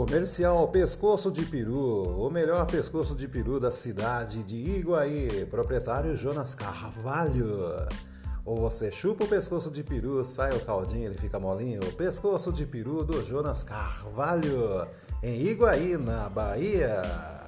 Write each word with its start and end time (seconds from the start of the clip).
Comercial 0.00 0.66
Pescoço 0.68 1.30
de 1.30 1.44
Peru, 1.44 2.26
o 2.26 2.30
melhor 2.30 2.64
pescoço 2.64 3.14
de 3.14 3.28
peru 3.28 3.60
da 3.60 3.70
cidade 3.70 4.42
de 4.42 4.56
Iguaí. 4.56 5.44
Proprietário 5.44 6.16
Jonas 6.16 6.54
Carvalho. 6.54 7.86
Ou 8.46 8.56
você 8.56 8.90
chupa 8.90 9.24
o 9.24 9.28
pescoço 9.28 9.70
de 9.70 9.84
peru, 9.84 10.24
sai 10.24 10.56
o 10.56 10.60
caldinho, 10.64 11.04
ele 11.04 11.18
fica 11.18 11.38
molinho. 11.38 11.80
Pescoço 11.96 12.50
de 12.50 12.64
peru 12.64 13.04
do 13.04 13.22
Jonas 13.22 13.62
Carvalho, 13.62 14.88
em 15.22 15.42
Iguaí, 15.42 15.98
na 15.98 16.30
Bahia. 16.30 17.39